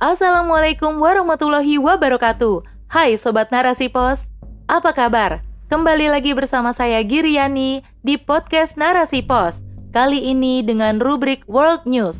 Assalamualaikum 0.00 0.96
warahmatullahi 0.96 1.76
wabarakatuh. 1.76 2.64
Hai 2.88 3.20
Sobat 3.20 3.52
Narasi 3.52 3.92
Pos, 3.92 4.32
apa 4.64 4.96
kabar? 4.96 5.44
Kembali 5.68 6.08
lagi 6.08 6.32
bersama 6.32 6.72
saya 6.72 7.04
Giriani 7.04 7.84
di 8.00 8.16
podcast 8.16 8.80
Narasi 8.80 9.20
Pos. 9.20 9.60
Kali 9.92 10.32
ini 10.32 10.64
dengan 10.64 11.04
rubrik 11.04 11.44
World 11.44 11.84
News. 11.84 12.16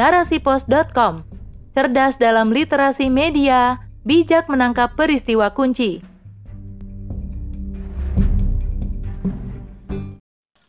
Narasipos.com 0.00 1.28
Cerdas 1.76 2.16
dalam 2.16 2.48
literasi 2.48 3.12
media, 3.12 3.84
bijak 4.08 4.48
menangkap 4.48 4.96
peristiwa 4.96 5.52
kunci. 5.52 6.00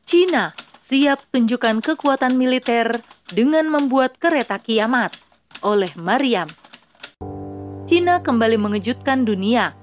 Cina 0.04 0.52
siap 0.83 1.24
tunjukkan 1.32 1.79
kekuatan 1.79 2.36
militer 2.36 2.92
dengan 3.32 3.71
membuat 3.71 4.20
kereta 4.20 4.60
kiamat 4.60 5.25
oleh 5.65 5.89
Mariam. 5.97 6.46
Cina 7.89 8.21
kembali 8.21 8.61
mengejutkan 8.61 9.25
dunia. 9.25 9.73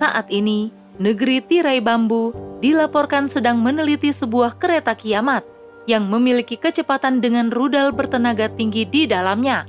Saat 0.00 0.32
ini, 0.32 0.72
negeri 0.96 1.44
tirai 1.44 1.84
bambu 1.84 2.32
dilaporkan 2.64 3.28
sedang 3.28 3.60
meneliti 3.60 4.08
sebuah 4.12 4.56
kereta 4.56 4.96
kiamat 4.96 5.44
yang 5.84 6.08
memiliki 6.08 6.56
kecepatan 6.56 7.20
dengan 7.20 7.52
rudal 7.52 7.92
bertenaga 7.92 8.48
tinggi 8.52 8.88
di 8.88 9.04
dalamnya. 9.04 9.68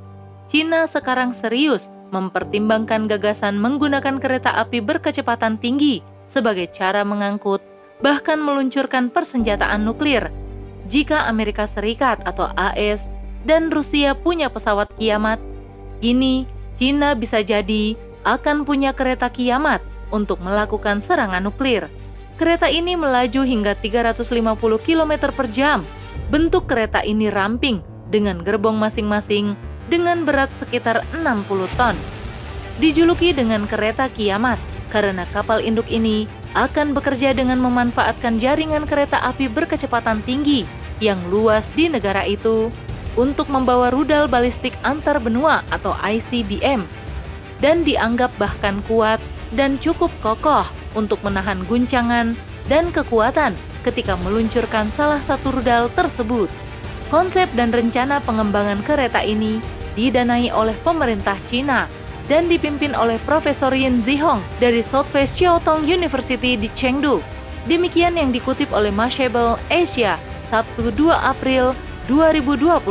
Cina 0.51 0.87
sekarang 0.87 1.31
serius 1.31 1.87
mempertimbangkan 2.11 3.07
gagasan 3.07 3.55
menggunakan 3.55 4.19
kereta 4.19 4.51
api 4.59 4.83
berkecepatan 4.83 5.55
tinggi 5.63 6.03
sebagai 6.27 6.67
cara 6.75 7.07
mengangkut, 7.07 7.63
bahkan 8.03 8.39
meluncurkan 8.39 9.07
persenjataan 9.07 9.87
nuklir. 9.87 10.27
Jika 10.91 11.31
Amerika 11.31 11.63
Serikat 11.63 12.19
atau 12.27 12.51
AS 12.59 13.07
dan 13.47 13.73
Rusia 13.73 14.13
punya 14.13 14.49
pesawat 14.51 14.93
kiamat, 14.97 15.41
kini 16.03 16.45
Cina 16.77 17.13
bisa 17.13 17.41
jadi 17.45 17.93
akan 18.25 18.65
punya 18.65 18.93
kereta 18.93 19.29
kiamat 19.29 19.81
untuk 20.13 20.41
melakukan 20.41 21.01
serangan 21.01 21.45
nuklir. 21.45 21.89
Kereta 22.37 22.69
ini 22.69 22.97
melaju 22.97 23.45
hingga 23.45 23.77
350 23.77 24.57
km 24.81 25.13
per 25.29 25.47
jam. 25.53 25.85
Bentuk 26.33 26.65
kereta 26.65 27.05
ini 27.05 27.29
ramping 27.29 27.85
dengan 28.09 28.41
gerbong 28.41 28.81
masing-masing 28.81 29.53
dengan 29.93 30.25
berat 30.25 30.49
sekitar 30.57 31.05
60 31.13 31.77
ton. 31.77 31.95
Dijuluki 32.81 33.35
dengan 33.35 33.69
kereta 33.69 34.09
kiamat 34.09 34.57
karena 34.89 35.27
kapal 35.29 35.61
induk 35.61 35.85
ini 35.91 36.25
akan 36.57 36.91
bekerja 36.91 37.31
dengan 37.31 37.61
memanfaatkan 37.63 38.41
jaringan 38.41 38.83
kereta 38.83 39.21
api 39.23 39.47
berkecepatan 39.47 40.19
tinggi 40.27 40.67
yang 40.99 41.17
luas 41.31 41.69
di 41.77 41.87
negara 41.87 42.27
itu 42.27 42.67
untuk 43.19 43.51
membawa 43.51 43.91
rudal 43.91 44.27
balistik 44.31 44.75
antar 44.87 45.19
benua 45.19 45.63
atau 45.71 45.95
ICBM 45.99 46.87
dan 47.59 47.83
dianggap 47.83 48.31
bahkan 48.39 48.79
kuat 48.87 49.19
dan 49.53 49.75
cukup 49.83 50.09
kokoh 50.23 50.65
untuk 50.95 51.19
menahan 51.21 51.61
guncangan 51.67 52.33
dan 52.71 52.89
kekuatan 52.89 53.53
ketika 53.83 54.15
meluncurkan 54.23 54.89
salah 54.93 55.19
satu 55.23 55.51
rudal 55.51 55.91
tersebut. 55.93 56.47
Konsep 57.11 57.51
dan 57.59 57.75
rencana 57.75 58.23
pengembangan 58.23 58.79
kereta 58.87 59.19
ini 59.19 59.59
didanai 59.99 60.47
oleh 60.55 60.75
pemerintah 60.87 61.35
Cina 61.51 61.91
dan 62.31 62.47
dipimpin 62.47 62.95
oleh 62.95 63.19
Profesor 63.27 63.75
Yin 63.75 63.99
Zihong 63.99 64.39
dari 64.63 64.79
Southwest 64.79 65.35
Chiao-Tong 65.35 65.83
University 65.83 66.55
di 66.55 66.71
Chengdu. 66.71 67.19
Demikian 67.67 68.15
yang 68.15 68.31
dikutip 68.31 68.71
oleh 68.71 68.89
Mashable 68.89 69.59
Asia 69.67 70.15
Sabtu 70.47 70.95
2 70.95 71.11
April 71.11 71.75
2022. 72.09 72.81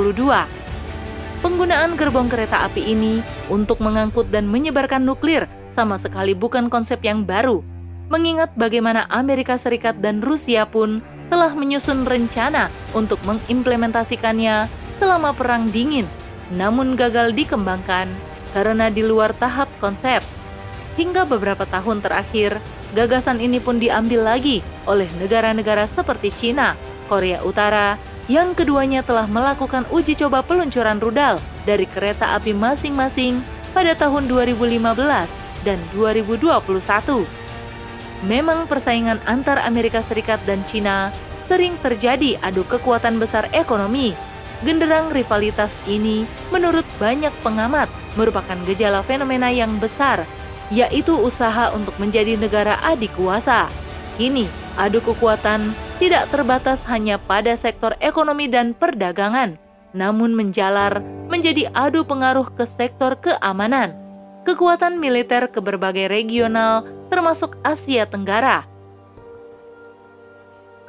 Penggunaan 1.40 1.96
gerbong 1.96 2.28
kereta 2.28 2.68
api 2.68 2.92
ini 2.92 3.24
untuk 3.48 3.80
mengangkut 3.80 4.28
dan 4.28 4.44
menyebarkan 4.44 5.02
nuklir 5.02 5.48
sama 5.72 5.96
sekali 5.96 6.36
bukan 6.36 6.68
konsep 6.68 7.00
yang 7.00 7.24
baru, 7.24 7.64
mengingat 8.12 8.52
bagaimana 8.58 9.08
Amerika 9.08 9.56
Serikat 9.56 9.98
dan 10.04 10.20
Rusia 10.20 10.68
pun 10.68 11.00
telah 11.32 11.54
menyusun 11.54 12.04
rencana 12.04 12.68
untuk 12.92 13.22
mengimplementasikannya 13.24 14.68
selama 15.00 15.32
Perang 15.32 15.70
Dingin, 15.70 16.04
namun 16.52 16.98
gagal 16.98 17.32
dikembangkan 17.32 18.10
karena 18.52 18.90
di 18.90 19.06
luar 19.06 19.32
tahap 19.38 19.70
konsep. 19.78 20.20
Hingga 20.98 21.24
beberapa 21.24 21.64
tahun 21.64 22.02
terakhir, 22.02 22.58
gagasan 22.92 23.38
ini 23.38 23.62
pun 23.62 23.78
diambil 23.78 24.26
lagi 24.26 24.60
oleh 24.84 25.06
negara-negara 25.22 25.86
seperti 25.86 26.34
China, 26.34 26.74
Korea 27.06 27.40
Utara, 27.46 27.96
yang 28.30 28.54
keduanya 28.54 29.02
telah 29.02 29.26
melakukan 29.26 29.82
uji 29.90 30.14
coba 30.14 30.46
peluncuran 30.46 31.02
rudal 31.02 31.42
dari 31.66 31.82
kereta 31.82 32.38
api 32.38 32.54
masing-masing 32.54 33.42
pada 33.74 33.98
tahun 33.98 34.30
2015 34.30 34.86
dan 35.66 35.78
2021. 35.90 37.26
Memang 38.30 38.70
persaingan 38.70 39.18
antar 39.26 39.58
Amerika 39.66 39.98
Serikat 39.98 40.38
dan 40.46 40.62
China 40.70 41.10
sering 41.50 41.74
terjadi 41.82 42.38
adu 42.38 42.62
kekuatan 42.70 43.18
besar 43.18 43.50
ekonomi. 43.50 44.14
Genderang 44.62 45.10
rivalitas 45.10 45.74
ini 45.90 46.22
menurut 46.54 46.86
banyak 47.02 47.34
pengamat 47.42 47.90
merupakan 48.14 48.60
gejala 48.62 49.02
fenomena 49.02 49.50
yang 49.50 49.74
besar, 49.82 50.22
yaitu 50.70 51.18
usaha 51.18 51.74
untuk 51.74 51.98
menjadi 51.98 52.38
negara 52.38 52.78
adik 52.86 53.10
kuasa. 53.18 53.66
Kini, 54.14 54.46
adu 54.78 55.02
kekuatan 55.02 55.74
tidak 56.00 56.32
terbatas 56.32 56.80
hanya 56.88 57.20
pada 57.20 57.52
sektor 57.60 57.92
ekonomi 58.00 58.48
dan 58.48 58.72
perdagangan, 58.72 59.60
namun 59.92 60.32
menjalar 60.32 61.04
menjadi 61.28 61.68
adu 61.76 62.08
pengaruh 62.08 62.48
ke 62.56 62.64
sektor 62.64 63.20
keamanan, 63.20 63.92
kekuatan 64.48 64.96
militer 64.96 65.44
ke 65.52 65.60
berbagai 65.60 66.08
regional, 66.08 66.88
termasuk 67.12 67.60
Asia 67.60 68.08
Tenggara. 68.08 68.64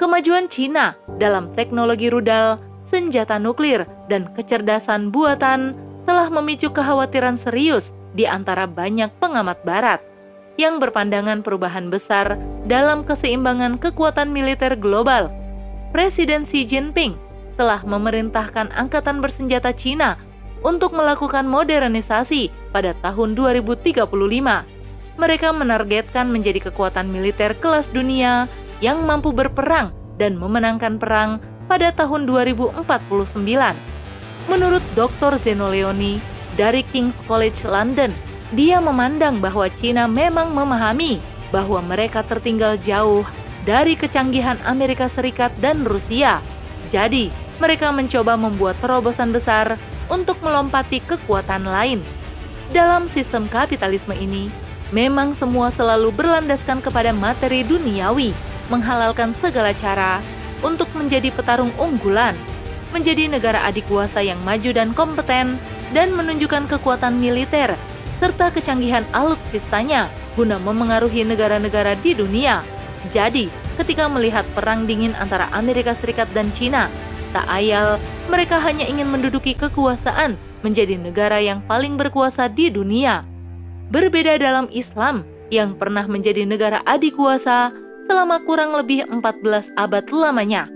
Kemajuan 0.00 0.48
Cina 0.48 0.96
dalam 1.20 1.52
teknologi 1.52 2.08
rudal, 2.08 2.56
senjata 2.82 3.36
nuklir, 3.36 3.84
dan 4.08 4.32
kecerdasan 4.32 5.12
buatan 5.12 5.76
telah 6.08 6.32
memicu 6.32 6.72
kekhawatiran 6.72 7.36
serius 7.36 7.92
di 8.16 8.24
antara 8.24 8.64
banyak 8.64 9.12
pengamat 9.20 9.60
Barat 9.62 10.00
yang 10.60 10.80
berpandangan 10.80 11.40
perubahan 11.40 11.88
besar 11.88 12.36
dalam 12.68 13.02
keseimbangan 13.02 13.80
kekuatan 13.80 14.30
militer 14.30 14.76
global. 14.76 15.32
Presiden 15.92 16.44
Xi 16.48 16.64
Jinping 16.64 17.16
telah 17.56 17.84
memerintahkan 17.84 18.72
angkatan 18.72 19.20
bersenjata 19.20 19.76
Cina 19.76 20.16
untuk 20.64 20.94
melakukan 20.96 21.44
modernisasi 21.44 22.48
pada 22.72 22.96
tahun 23.04 23.36
2035. 23.36 24.08
Mereka 25.20 25.48
menargetkan 25.52 26.32
menjadi 26.32 26.72
kekuatan 26.72 27.12
militer 27.12 27.52
kelas 27.60 27.92
dunia 27.92 28.48
yang 28.80 29.04
mampu 29.04 29.30
berperang 29.30 29.92
dan 30.16 30.40
memenangkan 30.40 30.96
perang 30.96 31.38
pada 31.68 31.92
tahun 31.92 32.24
2049. 32.24 32.88
Menurut 34.50 34.82
Dr. 34.98 35.38
Zeno 35.38 35.70
Leoni 35.70 36.18
dari 36.56 36.82
King's 36.88 37.20
College 37.28 37.62
London, 37.68 38.10
dia 38.52 38.78
memandang 38.84 39.40
bahwa 39.40 39.64
Cina 39.80 40.04
memang 40.04 40.52
memahami 40.52 41.16
bahwa 41.48 41.80
mereka 41.80 42.20
tertinggal 42.20 42.76
jauh 42.84 43.24
dari 43.64 43.96
kecanggihan 43.96 44.60
Amerika 44.68 45.08
Serikat 45.08 45.52
dan 45.60 45.84
Rusia. 45.88 46.44
Jadi, 46.92 47.32
mereka 47.56 47.88
mencoba 47.88 48.36
membuat 48.36 48.76
terobosan 48.84 49.32
besar 49.32 49.80
untuk 50.12 50.36
melompati 50.44 51.00
kekuatan 51.00 51.64
lain. 51.64 52.00
Dalam 52.72 53.08
sistem 53.08 53.48
kapitalisme 53.48 54.12
ini, 54.16 54.52
memang 54.92 55.32
semua 55.32 55.72
selalu 55.72 56.12
berlandaskan 56.12 56.84
kepada 56.84 57.16
materi 57.16 57.64
duniawi, 57.64 58.36
menghalalkan 58.68 59.32
segala 59.32 59.72
cara 59.72 60.20
untuk 60.60 60.88
menjadi 60.92 61.32
petarung 61.32 61.72
unggulan, 61.80 62.36
menjadi 62.92 63.32
negara 63.32 63.64
adik 63.64 63.88
kuasa 63.88 64.20
yang 64.20 64.40
maju 64.44 64.72
dan 64.76 64.92
kompeten, 64.92 65.56
dan 65.92 66.12
menunjukkan 66.12 66.68
kekuatan 66.68 67.20
militer 67.20 67.76
serta 68.22 68.54
kecanggihan 68.54 69.02
alutsistanya 69.10 70.06
guna 70.38 70.62
memengaruhi 70.62 71.26
negara-negara 71.26 71.98
di 71.98 72.14
dunia. 72.14 72.62
Jadi, 73.10 73.50
ketika 73.74 74.06
melihat 74.06 74.46
perang 74.54 74.86
dingin 74.86 75.10
antara 75.18 75.50
Amerika 75.50 75.90
Serikat 75.90 76.30
dan 76.30 76.46
Cina, 76.54 76.86
tak 77.34 77.42
ayal 77.50 77.98
mereka 78.30 78.62
hanya 78.62 78.86
ingin 78.86 79.10
menduduki 79.10 79.58
kekuasaan 79.58 80.38
menjadi 80.62 80.94
negara 80.94 81.42
yang 81.42 81.58
paling 81.66 81.98
berkuasa 81.98 82.46
di 82.46 82.70
dunia. 82.70 83.26
Berbeda 83.90 84.38
dalam 84.38 84.70
Islam 84.70 85.26
yang 85.50 85.74
pernah 85.74 86.06
menjadi 86.06 86.46
negara 86.46 86.78
adik 86.86 87.18
kuasa 87.18 87.74
selama 88.06 88.38
kurang 88.46 88.70
lebih 88.78 89.02
14 89.10 89.74
abad 89.74 90.06
lamanya. 90.14 90.70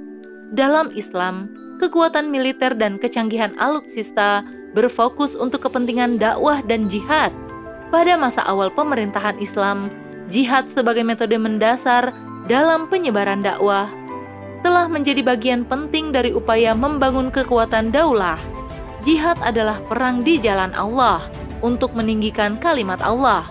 Dalam 0.50 0.90
Islam, 0.98 1.46
kekuatan 1.78 2.26
militer 2.26 2.75
dan 2.75 2.98
kecanggihan 2.98 3.54
alutsista 3.62 4.43
berfokus 4.76 5.32
untuk 5.32 5.64
kepentingan 5.64 6.20
dakwah 6.20 6.61
dan 6.61 6.93
jihad. 6.93 7.32
Pada 7.88 8.20
masa 8.20 8.44
awal 8.44 8.69
pemerintahan 8.69 9.40
Islam, 9.40 9.88
jihad 10.28 10.69
sebagai 10.69 11.00
metode 11.00 11.40
mendasar 11.40 12.12
dalam 12.44 12.84
penyebaran 12.93 13.40
dakwah 13.40 13.88
telah 14.61 14.90
menjadi 14.90 15.23
bagian 15.25 15.64
penting 15.64 16.12
dari 16.12 16.37
upaya 16.37 16.76
membangun 16.76 17.32
kekuatan 17.32 17.88
daulah. 17.88 18.37
Jihad 19.06 19.38
adalah 19.40 19.78
perang 19.87 20.26
di 20.26 20.37
jalan 20.43 20.75
Allah, 20.75 21.22
untuk 21.62 21.94
meninggikan 21.94 22.58
kalimat 22.58 22.99
Allah. 22.99 23.46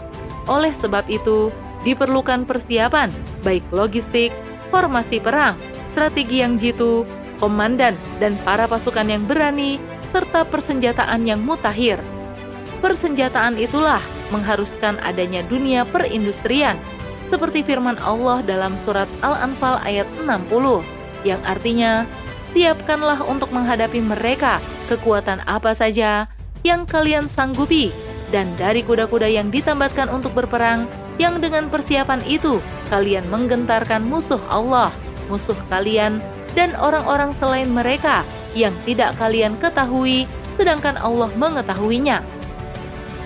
Oleh 0.51 0.75
sebab 0.75 1.07
itu, 1.07 1.49
diperlukan 1.87 2.43
persiapan, 2.43 3.09
baik 3.47 3.63
logistik, 3.71 4.35
formasi 4.69 5.23
perang, 5.23 5.55
strategi 5.95 6.43
yang 6.43 6.59
jitu, 6.59 7.07
komandan, 7.39 7.95
dan 8.19 8.35
para 8.43 8.67
pasukan 8.67 9.07
yang 9.07 9.23
berani, 9.23 9.79
serta 10.15 10.47
persenjataan 10.47 11.27
yang 11.27 11.43
mutakhir. 11.43 11.99
Persenjataan 12.79 13.59
itulah 13.59 13.99
mengharuskan 14.31 14.95
adanya 15.03 15.43
dunia 15.51 15.83
perindustrian, 15.83 16.79
seperti 17.27 17.67
firman 17.67 17.99
Allah 17.99 18.39
dalam 18.47 18.79
surat 18.87 19.11
Al-Anfal 19.19 19.83
ayat 19.83 20.07
60, 20.23 20.79
yang 21.27 21.41
artinya, 21.43 22.07
siapkanlah 22.55 23.19
untuk 23.27 23.51
menghadapi 23.51 23.99
mereka 23.99 24.63
kekuatan 24.87 25.43
apa 25.43 25.75
saja 25.75 26.31
yang 26.63 26.87
kalian 26.87 27.27
sanggupi, 27.27 27.91
dan 28.31 28.47
dari 28.55 28.87
kuda-kuda 28.87 29.27
yang 29.27 29.51
ditambatkan 29.51 30.07
untuk 30.07 30.31
berperang, 30.31 30.87
yang 31.19 31.43
dengan 31.43 31.67
persiapan 31.67 32.23
itu 32.23 32.63
kalian 32.87 33.27
menggentarkan 33.27 33.99
musuh 34.07 34.39
Allah, 34.47 34.95
musuh 35.27 35.57
kalian, 35.67 36.23
dan 36.55 36.71
orang-orang 36.79 37.35
selain 37.35 37.67
mereka 37.67 38.23
yang 38.55 38.73
tidak 38.87 39.13
kalian 39.19 39.59
ketahui, 39.59 40.25
sedangkan 40.55 40.95
Allah 40.97 41.29
mengetahuinya. 41.35 42.23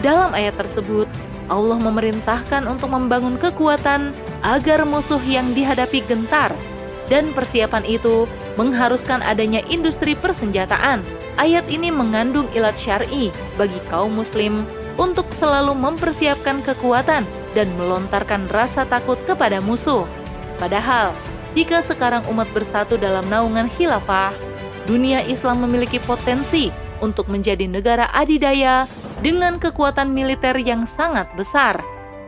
Dalam 0.01 0.33
ayat 0.33 0.57
tersebut, 0.57 1.05
Allah 1.49 1.77
memerintahkan 1.77 2.65
untuk 2.65 2.93
membangun 2.93 3.37
kekuatan 3.37 4.11
agar 4.41 4.85
musuh 4.85 5.21
yang 5.25 5.49
dihadapi 5.53 6.01
gentar, 6.05 6.53
dan 7.09 7.29
persiapan 7.33 7.85
itu 7.85 8.29
mengharuskan 8.55 9.21
adanya 9.25 9.63
industri 9.69 10.13
persenjataan. 10.17 11.01
Ayat 11.39 11.65
ini 11.71 11.89
mengandung 11.89 12.45
ilat 12.51 12.75
syar'i 12.75 13.31
bagi 13.55 13.79
kaum 13.87 14.13
muslim 14.13 14.67
untuk 14.99 15.25
selalu 15.39 15.71
mempersiapkan 15.71 16.59
kekuatan 16.61 17.23
dan 17.55 17.67
melontarkan 17.79 18.45
rasa 18.51 18.83
takut 18.83 19.17
kepada 19.23 19.63
musuh. 19.63 20.03
Padahal, 20.59 21.15
jika 21.55 21.81
sekarang 21.81 22.21
umat 22.29 22.45
bersatu 22.51 22.99
dalam 22.99 23.25
naungan 23.31 23.71
khilafah, 23.73 24.35
dunia 24.89 25.21
Islam 25.29 25.61
memiliki 25.69 26.01
potensi 26.01 26.73
untuk 27.05 27.29
menjadi 27.29 27.69
negara 27.69 28.09
adidaya 28.09 28.89
dengan 29.21 29.61
kekuatan 29.61 30.09
militer 30.09 30.57
yang 30.57 30.89
sangat 30.89 31.29
besar, 31.37 31.77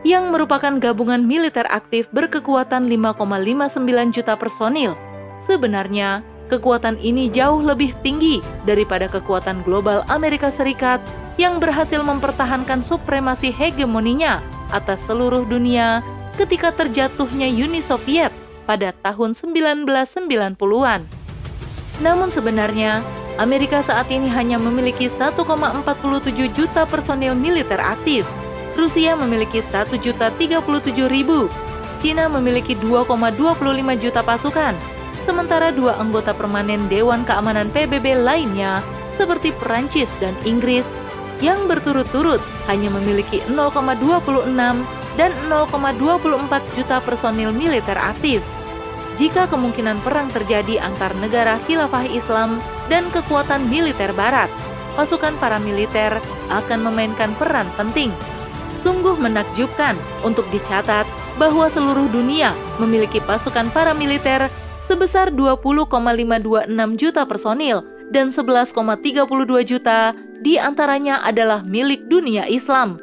yang 0.06 0.30
merupakan 0.30 0.78
gabungan 0.78 1.26
militer 1.26 1.66
aktif 1.66 2.06
berkekuatan 2.14 2.86
5,59 2.86 4.14
juta 4.14 4.38
personil. 4.38 4.94
Sebenarnya, 5.42 6.22
kekuatan 6.46 7.02
ini 7.02 7.26
jauh 7.28 7.58
lebih 7.58 7.98
tinggi 8.06 8.38
daripada 8.62 9.10
kekuatan 9.10 9.66
global 9.66 10.06
Amerika 10.06 10.48
Serikat 10.54 11.02
yang 11.40 11.58
berhasil 11.58 11.98
mempertahankan 11.98 12.86
supremasi 12.86 13.50
hegemoninya 13.50 14.38
atas 14.70 15.02
seluruh 15.08 15.48
dunia 15.48 16.04
ketika 16.36 16.72
terjatuhnya 16.72 17.48
Uni 17.48 17.80
Soviet 17.80 18.32
pada 18.64 18.92
tahun 19.04 19.32
1990-an. 19.36 21.21
Namun 22.02 22.34
sebenarnya, 22.34 23.00
Amerika 23.38 23.80
saat 23.80 24.10
ini 24.10 24.26
hanya 24.28 24.58
memiliki 24.58 25.06
1,47 25.06 25.38
juta 26.52 26.82
personil 26.84 27.32
militer 27.32 27.78
aktif. 27.78 28.26
Rusia 28.74 29.14
memiliki 29.14 29.62
1 29.62 29.94
juta 30.02 30.34
37 30.34 31.06
ribu. 31.08 31.46
Cina 32.02 32.26
memiliki 32.26 32.74
2,25 32.74 34.02
juta 34.02 34.20
pasukan. 34.26 34.74
Sementara 35.22 35.70
dua 35.70 36.02
anggota 36.02 36.34
permanen 36.34 36.90
Dewan 36.90 37.22
Keamanan 37.22 37.70
PBB 37.70 38.18
lainnya, 38.18 38.82
seperti 39.14 39.54
Perancis 39.54 40.10
dan 40.18 40.34
Inggris, 40.42 40.82
yang 41.38 41.70
berturut-turut 41.70 42.42
hanya 42.66 42.90
memiliki 42.90 43.38
0,26 43.46 44.50
dan 45.14 45.30
0,24 45.46 46.74
juta 46.74 46.98
personil 47.06 47.54
militer 47.54 47.94
aktif. 47.94 48.42
Jika 49.20 49.44
kemungkinan 49.48 50.00
perang 50.00 50.32
terjadi 50.32 50.80
antar 50.80 51.12
negara 51.20 51.60
khilafah 51.68 52.08
Islam 52.08 52.58
dan 52.88 53.12
kekuatan 53.12 53.68
militer 53.68 54.08
barat, 54.16 54.48
pasukan 54.96 55.36
paramiliter 55.36 56.16
akan 56.48 56.78
memainkan 56.88 57.32
peran 57.36 57.68
penting. 57.76 58.12
Sungguh 58.80 59.14
menakjubkan 59.14 59.94
untuk 60.26 60.48
dicatat 60.50 61.06
bahwa 61.36 61.68
seluruh 61.70 62.08
dunia 62.10 62.50
memiliki 62.80 63.22
pasukan 63.22 63.70
paramiliter 63.70 64.50
sebesar 64.88 65.30
20,526 65.30 67.00
juta 67.00 67.22
personil 67.24 67.86
dan 68.10 68.28
11,32 68.28 68.76
juta 69.64 70.12
di 70.42 70.58
antaranya 70.58 71.22
adalah 71.22 71.62
milik 71.62 72.04
dunia 72.10 72.44
Islam. 72.50 72.98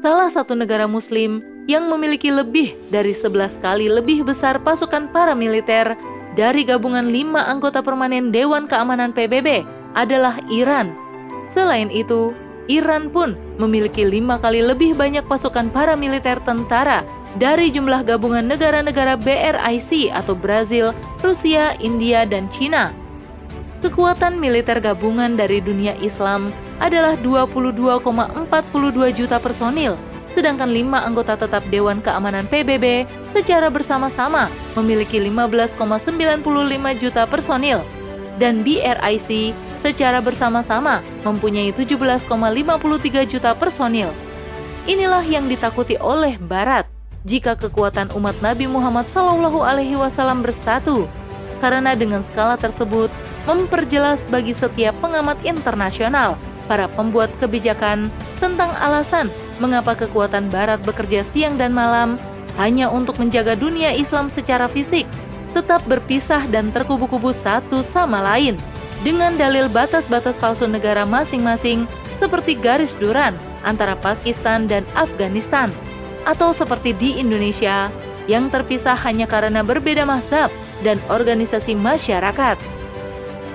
Salah 0.00 0.30
satu 0.30 0.54
negara 0.54 0.86
muslim 0.86 1.42
yang 1.66 1.90
memiliki 1.90 2.30
lebih 2.30 2.78
dari 2.94 3.10
11 3.10 3.58
kali 3.58 3.90
lebih 3.90 4.22
besar 4.22 4.62
pasukan 4.62 5.10
paramiliter 5.10 5.98
dari 6.38 6.62
gabungan 6.62 7.10
lima 7.10 7.42
anggota 7.46 7.82
permanen 7.82 8.30
Dewan 8.30 8.70
Keamanan 8.70 9.10
PBB 9.10 9.66
adalah 9.98 10.38
Iran. 10.46 10.94
Selain 11.50 11.90
itu, 11.90 12.34
Iran 12.70 13.10
pun 13.10 13.34
memiliki 13.58 14.02
lima 14.06 14.38
kali 14.38 14.62
lebih 14.62 14.94
banyak 14.94 15.26
pasukan 15.26 15.70
paramiliter 15.70 16.38
tentara 16.42 17.02
dari 17.38 17.70
jumlah 17.70 18.02
gabungan 18.06 18.46
negara-negara 18.46 19.18
BRIC 19.18 20.10
atau 20.10 20.34
Brazil, 20.34 20.90
Rusia, 21.22 21.74
India, 21.78 22.26
dan 22.26 22.50
China. 22.50 22.90
Kekuatan 23.84 24.40
militer 24.40 24.80
gabungan 24.80 25.36
dari 25.36 25.60
dunia 25.60 25.94
Islam 26.00 26.48
adalah 26.80 27.14
22,42 27.20 28.50
juta 29.14 29.36
personil, 29.38 29.94
sedangkan 30.36 30.68
lima 30.68 31.00
anggota 31.00 31.32
tetap 31.32 31.64
Dewan 31.72 32.04
Keamanan 32.04 32.44
PBB 32.44 33.08
secara 33.32 33.72
bersama-sama 33.72 34.52
memiliki 34.76 35.16
15,95 35.16 36.44
juta 37.00 37.24
personil, 37.24 37.80
dan 38.36 38.60
BRIC 38.60 39.56
secara 39.80 40.20
bersama-sama 40.20 41.00
mempunyai 41.24 41.72
17,53 41.72 43.32
juta 43.32 43.56
personil. 43.56 44.12
Inilah 44.84 45.24
yang 45.24 45.48
ditakuti 45.48 45.96
oleh 45.96 46.36
Barat 46.36 46.84
jika 47.24 47.56
kekuatan 47.56 48.12
umat 48.12 48.36
Nabi 48.44 48.68
Muhammad 48.68 49.08
SAW 49.08 50.44
bersatu, 50.44 51.08
karena 51.64 51.96
dengan 51.96 52.20
skala 52.20 52.60
tersebut 52.60 53.08
memperjelas 53.48 54.28
bagi 54.28 54.52
setiap 54.52 54.92
pengamat 55.00 55.40
internasional 55.48 56.36
para 56.68 56.92
pembuat 56.92 57.32
kebijakan 57.40 58.12
tentang 58.36 58.68
alasan 58.84 59.32
mengapa 59.58 59.96
kekuatan 59.96 60.48
Barat 60.52 60.82
bekerja 60.84 61.24
siang 61.24 61.56
dan 61.56 61.72
malam 61.72 62.20
hanya 62.56 62.88
untuk 62.88 63.20
menjaga 63.20 63.56
dunia 63.56 63.92
Islam 63.92 64.32
secara 64.32 64.66
fisik 64.68 65.04
tetap 65.56 65.80
berpisah 65.88 66.44
dan 66.52 66.68
terkubu-kubu 66.72 67.32
satu 67.32 67.80
sama 67.80 68.20
lain 68.20 68.60
dengan 69.00 69.32
dalil 69.36 69.68
batas-batas 69.72 70.36
palsu 70.36 70.68
negara 70.68 71.08
masing-masing 71.08 71.88
seperti 72.16 72.56
garis 72.56 72.92
duran 72.96 73.36
antara 73.64 73.96
Pakistan 73.96 74.68
dan 74.68 74.84
Afghanistan 74.96 75.68
atau 76.26 76.50
seperti 76.52 76.92
di 76.96 77.16
Indonesia 77.20 77.88
yang 78.26 78.50
terpisah 78.50 78.98
hanya 79.06 79.24
karena 79.24 79.62
berbeda 79.62 80.02
mazhab 80.02 80.50
dan 80.82 80.98
organisasi 81.08 81.78
masyarakat. 81.78 82.58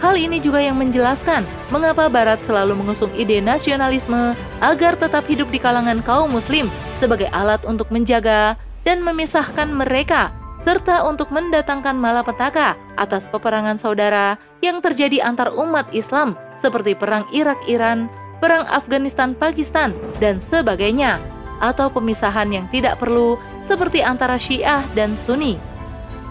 Hal 0.01 0.17
ini 0.17 0.41
juga 0.41 0.57
yang 0.57 0.81
menjelaskan 0.81 1.45
mengapa 1.69 2.09
Barat 2.09 2.41
selalu 2.41 2.73
mengusung 2.73 3.13
ide 3.13 3.37
nasionalisme 3.37 4.33
agar 4.57 4.97
tetap 4.97 5.29
hidup 5.29 5.53
di 5.53 5.61
kalangan 5.61 6.01
kaum 6.01 6.33
Muslim 6.33 6.65
sebagai 6.97 7.29
alat 7.29 7.61
untuk 7.69 7.93
menjaga 7.93 8.57
dan 8.81 9.05
memisahkan 9.05 9.69
mereka, 9.69 10.33
serta 10.65 11.05
untuk 11.05 11.29
mendatangkan 11.29 11.93
malapetaka 11.93 12.73
atas 12.97 13.29
peperangan 13.29 13.77
saudara 13.77 14.41
yang 14.65 14.81
terjadi 14.81 15.21
antar 15.21 15.53
umat 15.53 15.85
Islam 15.93 16.33
seperti 16.57 16.97
Perang 16.97 17.29
Irak-Iran, 17.29 18.09
Perang 18.41 18.65
Afghanistan-Pakistan, 18.69 19.93
dan 20.17 20.41
sebagainya, 20.41 21.21
atau 21.61 21.93
pemisahan 21.93 22.49
yang 22.49 22.65
tidak 22.73 22.97
perlu 22.97 23.37
seperti 23.61 24.01
antara 24.01 24.41
Syiah 24.41 24.81
dan 24.97 25.13
Sunni. 25.13 25.61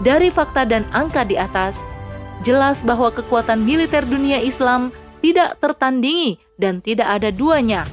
Dari 0.03 0.27
fakta 0.27 0.67
dan 0.67 0.83
angka 0.91 1.23
di 1.23 1.39
atas, 1.39 1.79
jelas 2.41 2.81
bahwa 2.81 3.13
kekuatan 3.13 3.63
militer 3.63 4.05
dunia 4.05 4.41
Islam 4.41 4.89
tidak 5.21 5.61
tertandingi 5.61 6.41
dan 6.57 6.81
tidak 6.81 7.21
ada 7.21 7.29
duanya. 7.29 7.85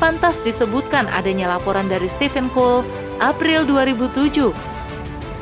Pantas 0.00 0.40
disebutkan 0.40 1.04
adanya 1.12 1.56
laporan 1.56 1.84
dari 1.84 2.08
Stephen 2.08 2.48
Cole 2.56 2.84
April 3.20 3.68
2007 3.68 4.52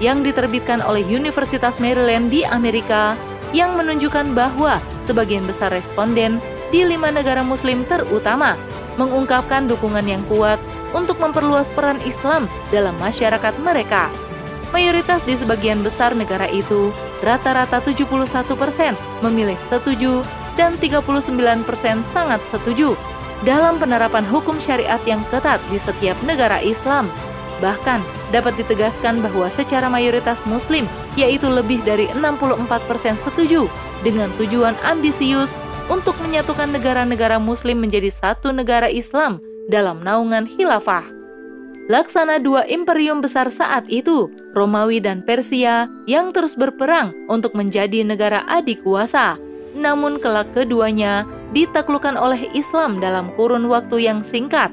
yang 0.02 0.26
diterbitkan 0.26 0.82
oleh 0.82 1.02
Universitas 1.06 1.74
Maryland 1.78 2.30
di 2.30 2.42
Amerika 2.42 3.14
yang 3.54 3.78
menunjukkan 3.78 4.34
bahwa 4.34 4.82
sebagian 5.06 5.46
besar 5.46 5.70
responden 5.70 6.42
di 6.68 6.84
lima 6.84 7.08
negara 7.08 7.40
muslim 7.40 7.86
terutama 7.86 8.58
mengungkapkan 8.98 9.70
dukungan 9.70 10.04
yang 10.04 10.20
kuat 10.26 10.58
untuk 10.90 11.22
memperluas 11.22 11.70
peran 11.72 12.02
Islam 12.02 12.50
dalam 12.74 12.98
masyarakat 12.98 13.54
mereka. 13.62 14.10
Mayoritas 14.68 15.24
di 15.24 15.32
sebagian 15.32 15.80
besar 15.80 16.12
negara 16.12 16.44
itu, 16.48 16.92
rata-rata 17.24 17.80
71 17.80 18.04
persen 18.52 18.92
memilih 19.24 19.56
setuju 19.72 20.20
dan 20.60 20.76
39 20.76 21.64
persen 21.64 22.04
sangat 22.04 22.42
setuju. 22.52 22.92
dalam 23.46 23.78
penerapan 23.78 24.26
hukum 24.26 24.58
syariat 24.58 24.98
yang 25.06 25.22
ketat 25.30 25.62
di 25.70 25.78
setiap 25.78 26.18
negara 26.26 26.58
Islam. 26.58 27.06
Bahkan, 27.62 28.02
dapat 28.30 28.54
ditegaskan 28.54 29.18
bahwa 29.22 29.50
secara 29.50 29.90
mayoritas 29.90 30.38
muslim, 30.46 30.86
yaitu 31.18 31.50
lebih 31.50 31.82
dari 31.82 32.06
64% 32.14 33.18
setuju 33.22 33.66
dengan 34.06 34.30
tujuan 34.38 34.78
ambisius 34.86 35.54
untuk 35.90 36.14
menyatukan 36.22 36.70
negara-negara 36.70 37.42
muslim 37.42 37.82
menjadi 37.82 38.10
satu 38.10 38.54
negara 38.54 38.86
Islam 38.86 39.42
dalam 39.66 40.02
naungan 40.06 40.46
khilafah. 40.46 41.17
Laksana 41.88 42.36
dua 42.36 42.68
imperium 42.68 43.24
besar 43.24 43.48
saat 43.48 43.88
itu, 43.88 44.28
Romawi 44.52 45.00
dan 45.00 45.24
Persia, 45.24 45.88
yang 46.04 46.36
terus 46.36 46.52
berperang 46.52 47.16
untuk 47.32 47.56
menjadi 47.56 48.04
negara 48.04 48.44
adik 48.44 48.84
kuasa. 48.84 49.40
Namun 49.72 50.20
kelak 50.20 50.52
keduanya 50.52 51.24
ditaklukkan 51.56 52.12
oleh 52.20 52.52
Islam 52.52 53.00
dalam 53.00 53.32
kurun 53.40 53.72
waktu 53.72 54.04
yang 54.04 54.20
singkat. 54.20 54.68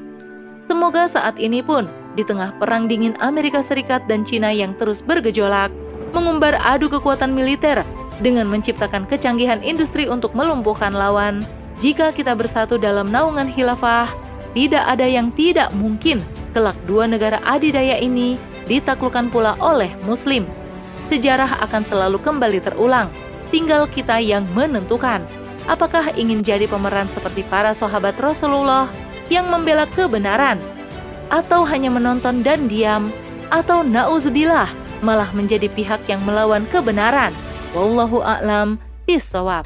Semoga 0.67 1.07
saat 1.07 1.39
ini 1.39 1.63
pun, 1.63 1.87
di 2.19 2.27
tengah 2.27 2.51
perang 2.59 2.91
dingin 2.91 3.15
Amerika 3.23 3.63
Serikat 3.63 4.03
dan 4.11 4.27
Cina 4.27 4.51
yang 4.51 4.75
terus 4.75 4.99
bergejolak, 4.99 5.71
mengumbar 6.11 6.59
adu 6.67 6.91
kekuatan 6.91 7.31
militer 7.31 7.79
dengan 8.19 8.51
menciptakan 8.51 9.07
kecanggihan 9.07 9.63
industri 9.63 10.11
untuk 10.11 10.35
melumpuhkan 10.35 10.91
lawan. 10.91 11.47
Jika 11.79 12.11
kita 12.11 12.35
bersatu 12.35 12.75
dalam 12.75 13.07
naungan 13.07 13.51
khilafah, 13.55 14.11
tidak 14.55 14.87
ada 14.87 15.03
yang 15.03 15.29
tidak 15.35 15.69
mungkin 15.75 16.23
kelak 16.55 16.79
dua 16.87 17.05
negara 17.05 17.43
adidaya 17.43 17.99
ini 17.99 18.39
ditaklukkan 18.71 19.27
pula 19.29 19.59
oleh 19.59 19.91
Muslim. 20.07 20.47
Sejarah 21.11 21.61
akan 21.67 21.83
selalu 21.85 22.17
kembali 22.23 22.63
terulang, 22.63 23.11
tinggal 23.53 23.85
kita 23.91 24.17
yang 24.17 24.47
menentukan 24.57 25.21
apakah 25.69 26.13
ingin 26.13 26.41
jadi 26.41 26.65
pemeran 26.69 27.09
seperti 27.09 27.45
para 27.45 27.73
sahabat 27.73 28.17
Rasulullah 28.17 28.89
yang 29.29 29.49
membela 29.49 29.89
kebenaran, 29.89 30.61
atau 31.33 31.65
hanya 31.65 31.89
menonton 31.89 32.45
dan 32.45 32.69
diam, 32.69 33.09
atau 33.49 33.81
nauzubillah 33.81 34.69
malah 35.01 35.29
menjadi 35.33 35.69
pihak 35.69 36.05
yang 36.05 36.21
melawan 36.23 36.65
kebenaran. 36.69 37.33
Wallahu 37.73 38.21
a'lam 38.21 38.77
bishawab. 39.09 39.65